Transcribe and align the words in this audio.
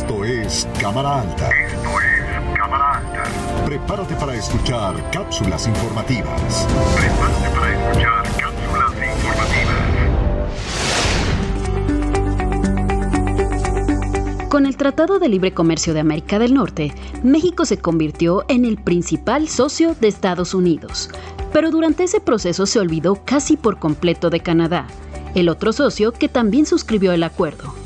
Esto 0.00 0.24
es 0.24 0.66
Cámara 0.80 1.20
Alta. 1.20 1.50
Esto 1.50 1.90
es 2.00 2.56
Cámara 2.56 3.00
Alta. 3.00 3.22
Prepárate 3.66 4.14
para 4.16 4.34
escuchar 4.34 4.94
cápsulas 5.10 5.68
informativas. 5.68 6.66
Prepárate 6.96 7.50
para 7.54 7.74
escuchar 7.74 8.22
cápsulas 8.38 8.94
informativas. 14.32 14.48
Con 14.48 14.64
el 14.64 14.78
Tratado 14.78 15.18
de 15.18 15.28
Libre 15.28 15.52
Comercio 15.52 15.92
de 15.92 16.00
América 16.00 16.38
del 16.38 16.54
Norte, 16.54 16.94
México 17.22 17.66
se 17.66 17.76
convirtió 17.76 18.46
en 18.48 18.64
el 18.64 18.78
principal 18.78 19.48
socio 19.48 19.94
de 20.00 20.08
Estados 20.08 20.54
Unidos. 20.54 21.10
Pero 21.52 21.70
durante 21.70 22.04
ese 22.04 22.20
proceso 22.20 22.64
se 22.64 22.80
olvidó 22.80 23.16
casi 23.26 23.58
por 23.58 23.78
completo 23.78 24.30
de 24.30 24.40
Canadá, 24.40 24.86
el 25.34 25.50
otro 25.50 25.74
socio 25.74 26.12
que 26.12 26.30
también 26.30 26.64
suscribió 26.64 27.12
el 27.12 27.22
acuerdo. 27.22 27.79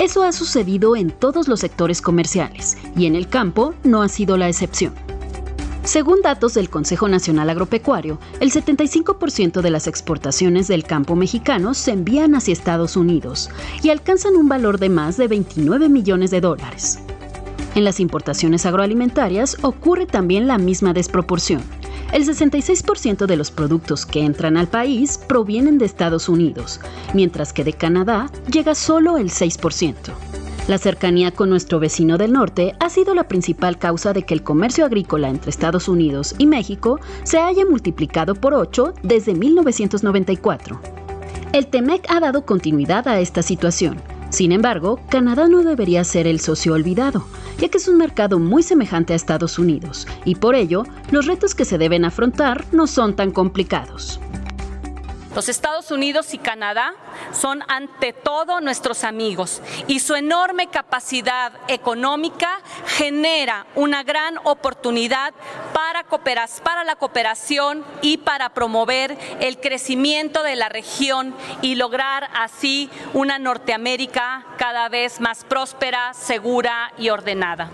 Eso 0.00 0.22
ha 0.22 0.32
sucedido 0.32 0.96
en 0.96 1.10
todos 1.10 1.46
los 1.46 1.60
sectores 1.60 2.00
comerciales 2.00 2.78
y 2.96 3.04
en 3.04 3.14
el 3.14 3.28
campo 3.28 3.74
no 3.84 4.00
ha 4.00 4.08
sido 4.08 4.38
la 4.38 4.48
excepción. 4.48 4.94
Según 5.84 6.22
datos 6.22 6.54
del 6.54 6.70
Consejo 6.70 7.06
Nacional 7.06 7.50
Agropecuario, 7.50 8.18
el 8.40 8.50
75% 8.50 9.60
de 9.60 9.70
las 9.70 9.86
exportaciones 9.86 10.68
del 10.68 10.84
campo 10.84 11.16
mexicano 11.16 11.74
se 11.74 11.90
envían 11.90 12.34
hacia 12.34 12.52
Estados 12.52 12.96
Unidos 12.96 13.50
y 13.82 13.90
alcanzan 13.90 14.36
un 14.36 14.48
valor 14.48 14.78
de 14.78 14.88
más 14.88 15.18
de 15.18 15.28
29 15.28 15.90
millones 15.90 16.30
de 16.30 16.40
dólares. 16.40 17.00
En 17.74 17.84
las 17.84 18.00
importaciones 18.00 18.64
agroalimentarias 18.64 19.58
ocurre 19.60 20.06
también 20.06 20.46
la 20.46 20.56
misma 20.56 20.94
desproporción. 20.94 21.62
El 22.12 22.26
66% 22.26 23.26
de 23.26 23.36
los 23.36 23.52
productos 23.52 24.04
que 24.04 24.20
entran 24.20 24.56
al 24.56 24.66
país 24.66 25.16
provienen 25.16 25.78
de 25.78 25.84
Estados 25.84 26.28
Unidos, 26.28 26.80
mientras 27.14 27.52
que 27.52 27.62
de 27.62 27.72
Canadá 27.72 28.30
llega 28.50 28.74
solo 28.74 29.16
el 29.16 29.30
6%. 29.30 29.94
La 30.66 30.78
cercanía 30.78 31.30
con 31.30 31.50
nuestro 31.50 31.78
vecino 31.78 32.18
del 32.18 32.32
norte 32.32 32.74
ha 32.80 32.90
sido 32.90 33.14
la 33.14 33.28
principal 33.28 33.78
causa 33.78 34.12
de 34.12 34.24
que 34.24 34.34
el 34.34 34.42
comercio 34.42 34.84
agrícola 34.84 35.28
entre 35.28 35.50
Estados 35.50 35.88
Unidos 35.88 36.34
y 36.38 36.46
México 36.46 36.98
se 37.22 37.38
haya 37.38 37.64
multiplicado 37.64 38.34
por 38.34 38.54
8 38.54 38.94
desde 39.02 39.34
1994. 39.34 40.80
El 41.52 41.66
TEMEC 41.66 42.06
ha 42.08 42.20
dado 42.20 42.44
continuidad 42.44 43.08
a 43.08 43.20
esta 43.20 43.42
situación, 43.42 44.00
sin 44.30 44.52
embargo, 44.52 45.00
Canadá 45.08 45.48
no 45.48 45.62
debería 45.62 46.04
ser 46.04 46.26
el 46.26 46.40
socio 46.40 46.74
olvidado, 46.74 47.26
ya 47.58 47.68
que 47.68 47.78
es 47.78 47.88
un 47.88 47.96
mercado 47.98 48.38
muy 48.38 48.62
semejante 48.62 49.12
a 49.12 49.16
Estados 49.16 49.58
Unidos, 49.58 50.06
y 50.24 50.36
por 50.36 50.54
ello, 50.54 50.84
los 51.10 51.26
retos 51.26 51.54
que 51.54 51.64
se 51.64 51.78
deben 51.78 52.04
afrontar 52.04 52.64
no 52.72 52.86
son 52.86 53.16
tan 53.16 53.32
complicados. 53.32 54.20
Los 55.34 55.48
Estados 55.48 55.92
Unidos 55.92 56.34
y 56.34 56.38
Canadá 56.38 56.92
son 57.32 57.62
ante 57.68 58.12
todo 58.12 58.60
nuestros 58.60 59.04
amigos 59.04 59.62
y 59.86 60.00
su 60.00 60.16
enorme 60.16 60.66
capacidad 60.66 61.52
económica 61.68 62.60
genera 62.86 63.66
una 63.76 64.02
gran 64.02 64.38
oportunidad 64.42 65.32
para, 66.18 66.84
la 66.84 66.96
cooperación 66.96 67.84
y 68.02 68.18
para 68.18 68.50
promover 68.50 69.16
el 69.40 69.60
crecimiento 69.60 70.42
de 70.42 70.56
la 70.56 70.68
región 70.68 71.34
y 71.62 71.76
lograr 71.76 72.28
así 72.34 72.90
una 73.14 73.38
Norteamérica 73.38 74.44
cada 74.58 74.88
vez 74.88 75.20
más 75.20 75.44
próspera, 75.44 76.12
segura 76.14 76.92
y 76.98 77.10
ordenada. 77.10 77.70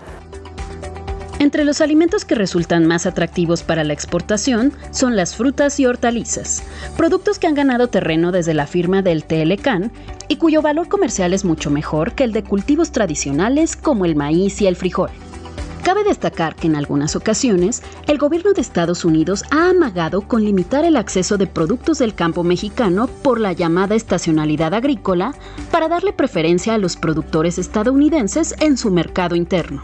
Entre 1.39 1.63
los 1.63 1.81
alimentos 1.81 2.25
que 2.25 2.33
resultan 2.33 2.87
más 2.87 3.05
atractivos 3.05 3.61
para 3.61 3.83
la 3.83 3.93
exportación 3.93 4.73
son 4.89 5.15
las 5.15 5.35
frutas 5.35 5.79
y 5.79 5.85
hortalizas, 5.85 6.63
productos 6.97 7.37
que 7.37 7.45
han 7.45 7.53
ganado 7.53 7.89
terreno 7.89 8.31
desde 8.31 8.55
la 8.55 8.65
firma 8.65 9.03
del 9.03 9.23
TLCAN 9.23 9.91
y 10.27 10.37
cuyo 10.37 10.63
valor 10.63 10.87
comercial 10.89 11.33
es 11.33 11.45
mucho 11.45 11.69
mejor 11.69 12.13
que 12.13 12.23
el 12.23 12.31
de 12.31 12.43
cultivos 12.43 12.91
tradicionales 12.91 13.75
como 13.75 14.05
el 14.05 14.15
maíz 14.15 14.61
y 14.61 14.67
el 14.67 14.75
frijol. 14.75 15.11
Cabe 15.87 16.03
destacar 16.03 16.53
que 16.53 16.67
en 16.67 16.75
algunas 16.75 17.15
ocasiones 17.15 17.81
el 18.07 18.17
gobierno 18.17 18.51
de 18.51 18.59
Estados 18.59 19.05
Unidos 19.05 19.45
ha 19.51 19.69
amagado 19.69 20.19
con 20.19 20.43
limitar 20.43 20.83
el 20.83 20.97
acceso 20.97 21.37
de 21.37 21.47
productos 21.47 21.99
del 21.99 22.13
campo 22.13 22.43
mexicano 22.43 23.07
por 23.07 23.39
la 23.39 23.53
llamada 23.53 23.95
estacionalidad 23.95 24.73
agrícola 24.73 25.33
para 25.71 25.87
darle 25.87 26.11
preferencia 26.11 26.73
a 26.73 26.77
los 26.77 26.97
productores 26.97 27.57
estadounidenses 27.57 28.53
en 28.59 28.77
su 28.77 28.91
mercado 28.91 29.37
interno. 29.37 29.81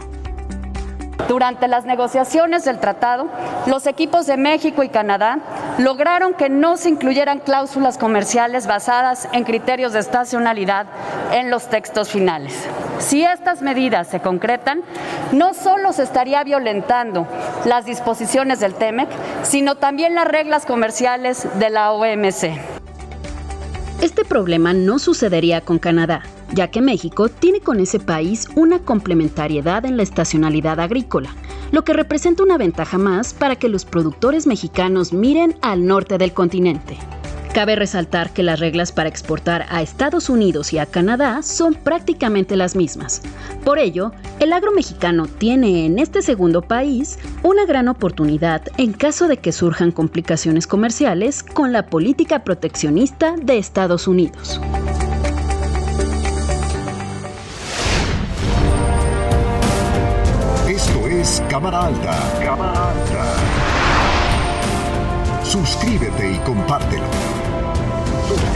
Durante 1.26 1.68
las 1.68 1.86
negociaciones 1.86 2.66
del 2.66 2.80
tratado, 2.80 3.30
los 3.66 3.86
equipos 3.86 4.26
de 4.26 4.36
México 4.36 4.82
y 4.82 4.90
Canadá 4.90 5.38
lograron 5.78 6.34
que 6.34 6.50
no 6.50 6.76
se 6.76 6.90
incluyeran 6.90 7.38
cláusulas 7.38 7.96
comerciales 7.96 8.66
basadas 8.66 9.26
en 9.32 9.44
criterios 9.44 9.94
de 9.94 10.00
estacionalidad 10.00 10.86
en 11.32 11.48
los 11.48 11.70
textos 11.70 12.10
finales. 12.10 12.68
Si 12.98 13.22
estas 13.22 13.62
medidas 13.62 14.08
se 14.08 14.20
concretan, 14.20 14.82
no 15.32 15.54
solo 15.54 15.92
se 15.92 16.02
estaría 16.02 16.42
violentando 16.44 17.26
las 17.64 17.84
disposiciones 17.84 18.60
del 18.60 18.74
TEMEC, 18.74 19.08
sino 19.42 19.76
también 19.76 20.14
las 20.14 20.26
reglas 20.26 20.64
comerciales 20.66 21.46
de 21.58 21.70
la 21.70 21.92
OMC. 21.92 22.52
Este 24.00 24.24
problema 24.24 24.72
no 24.72 24.98
sucedería 24.98 25.60
con 25.60 25.78
Canadá, 25.78 26.22
ya 26.52 26.68
que 26.68 26.80
México 26.80 27.28
tiene 27.28 27.60
con 27.60 27.80
ese 27.80 27.98
país 28.00 28.48
una 28.54 28.78
complementariedad 28.78 29.84
en 29.86 29.96
la 29.96 30.02
estacionalidad 30.02 30.78
agrícola, 30.80 31.30
lo 31.72 31.84
que 31.84 31.92
representa 31.94 32.42
una 32.42 32.58
ventaja 32.58 32.98
más 32.98 33.34
para 33.34 33.56
que 33.56 33.68
los 33.68 33.84
productores 33.84 34.46
mexicanos 34.46 35.12
miren 35.12 35.56
al 35.62 35.86
norte 35.86 36.18
del 36.18 36.32
continente. 36.32 36.98
Cabe 37.54 37.76
resaltar 37.76 38.32
que 38.32 38.42
las 38.42 38.58
reglas 38.58 38.90
para 38.90 39.08
exportar 39.08 39.66
a 39.70 39.80
Estados 39.80 40.28
Unidos 40.28 40.72
y 40.72 40.78
a 40.78 40.86
Canadá 40.86 41.40
son 41.44 41.74
prácticamente 41.74 42.56
las 42.56 42.74
mismas. 42.74 43.22
Por 43.64 43.78
ello, 43.78 44.10
el 44.40 44.52
agro 44.52 44.72
mexicano 44.72 45.28
tiene 45.28 45.86
en 45.86 46.00
este 46.00 46.20
segundo 46.20 46.62
país 46.62 47.16
una 47.44 47.64
gran 47.64 47.86
oportunidad 47.86 48.62
en 48.76 48.92
caso 48.92 49.28
de 49.28 49.36
que 49.36 49.52
surjan 49.52 49.92
complicaciones 49.92 50.66
comerciales 50.66 51.44
con 51.44 51.72
la 51.72 51.86
política 51.86 52.42
proteccionista 52.42 53.36
de 53.40 53.56
Estados 53.58 54.08
Unidos. 54.08 54.60
Esto 60.68 61.06
es 61.06 61.40
Cámara 61.48 61.86
Alta. 61.86 62.18
Cámara 62.42 62.90
Alta. 62.90 63.36
Suscríbete 65.44 66.32
y 66.32 66.38
compártelo. 66.38 67.43